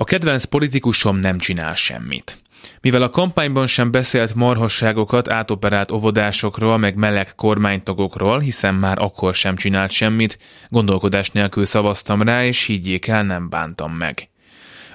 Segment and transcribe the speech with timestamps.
[0.00, 2.38] A kedvenc politikusom nem csinál semmit.
[2.80, 9.56] Mivel a kampányban sem beszélt marhasságokat átoperált óvodásokról, meg meleg kormánytagokról, hiszen már akkor sem
[9.56, 10.38] csinált semmit,
[10.68, 14.28] gondolkodás nélkül szavaztam rá, és higgyék el, nem bántam meg.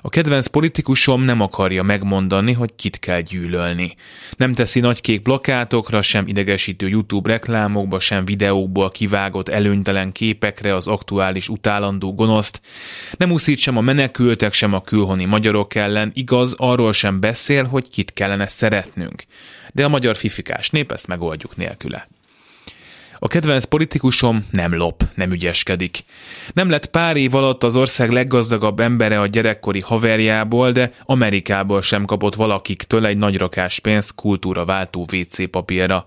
[0.05, 3.95] A kedvenc politikusom nem akarja megmondani, hogy kit kell gyűlölni.
[4.37, 10.87] Nem teszi nagy kék plakátokra, sem idegesítő YouTube reklámokba, sem videókból kivágott előnytelen képekre az
[10.87, 12.61] aktuális utálandó gonoszt.
[13.18, 17.89] Nem uszít sem a menekültek, sem a külhoni magyarok ellen, igaz, arról sem beszél, hogy
[17.89, 19.23] kit kellene szeretnünk.
[19.73, 22.07] De a magyar fifikás nép ezt megoldjuk nélküle.
[23.23, 26.00] A kedvenc politikusom nem lop, nem ügyeskedik.
[26.54, 32.05] Nem lett pár év alatt az ország leggazdagabb embere a gyerekkori haverjából, de Amerikából sem
[32.05, 36.05] kapott valakiktől egy nagy rakás pénzt kultúra váltó WC papírra.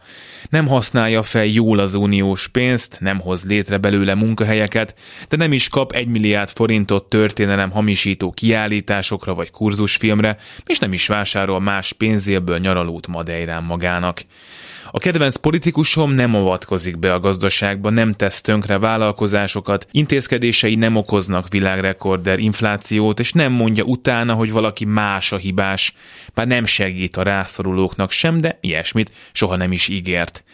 [0.50, 4.94] Nem használja fel jól az uniós pénzt, nem hoz létre belőle munkahelyeket,
[5.28, 11.06] de nem is kap egy milliárd forintot történelem hamisító kiállításokra vagy kurzusfilmre, és nem is
[11.06, 14.22] vásárol más pénzéből nyaralót Madeirán magának.
[14.96, 21.48] A kedvenc politikusom nem avatkozik be a gazdaságba, nem tesz tönkre vállalkozásokat, intézkedései nem okoznak
[21.48, 25.94] világrekorder inflációt, és nem mondja utána, hogy valaki más a hibás,
[26.34, 30.44] bár nem segít a rászorulóknak sem, de ilyesmit soha nem is ígért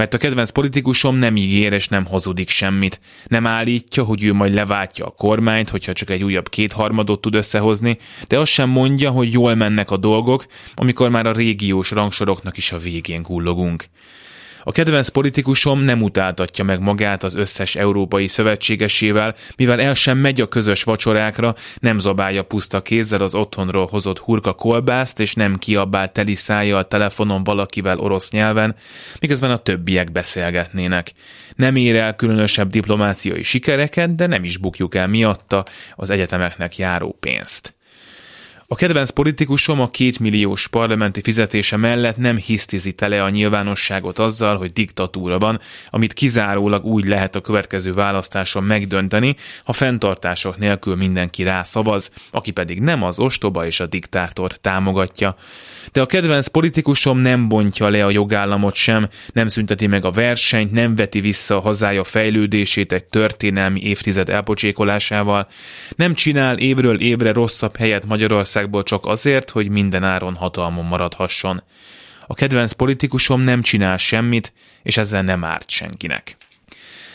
[0.00, 3.00] mert a kedvenc politikusom nem ígér és nem hazudik semmit.
[3.26, 7.98] Nem állítja, hogy ő majd leváltja a kormányt, hogyha csak egy újabb kétharmadot tud összehozni,
[8.28, 12.72] de azt sem mondja, hogy jól mennek a dolgok, amikor már a régiós rangsoroknak is
[12.72, 13.84] a végén gullogunk.
[14.64, 20.40] A kedvenc politikusom nem utáltatja meg magát az összes európai szövetségesével, mivel el sem megy
[20.40, 26.12] a közös vacsorákra, nem zabálja puszta kézzel az otthonról hozott hurka kolbászt, és nem kiabál
[26.12, 26.36] teli
[26.72, 28.74] a telefonon valakivel orosz nyelven,
[29.20, 31.12] miközben a többiek beszélgetnének.
[31.56, 37.16] Nem ér el különösebb diplomáciai sikereket, de nem is bukjuk el miatta az egyetemeknek járó
[37.20, 37.74] pénzt.
[38.72, 44.72] A kedvenc politikusom a kétmilliós parlamenti fizetése mellett nem hisztizi tele a nyilvánosságot azzal, hogy
[44.72, 45.60] diktatúra van,
[45.90, 52.80] amit kizárólag úgy lehet a következő választáson megdönteni, ha fenntartások nélkül mindenki rászavaz, aki pedig
[52.80, 55.36] nem az ostoba és a diktátort támogatja.
[55.92, 60.72] De a kedvenc politikusom nem bontja le a jogállamot sem, nem szünteti meg a versenyt,
[60.72, 65.48] nem veti vissza a hazája fejlődését egy történelmi évtized elpocsékolásával,
[65.96, 71.62] nem csinál évről évre rosszabb helyet Magyarország Magyarországból csak azért, hogy minden áron hatalmon maradhasson.
[72.26, 76.36] A kedvenc politikusom nem csinál semmit, és ezzel nem árt senkinek.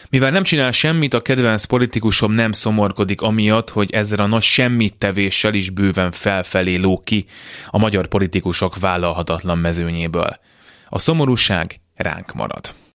[0.10, 4.98] Mivel nem csinál semmit, a kedvenc politikusom nem szomorkodik amiatt, hogy ezzel a nagy semmit
[4.98, 7.26] tevéssel is bőven felfelé ló ki
[7.70, 10.40] a magyar politikusok vállalhatatlan mezőnyéből.
[10.90, 12.76] A szomorúság ránk marad.